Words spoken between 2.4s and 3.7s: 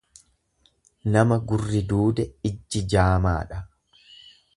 iįji jaamaadha.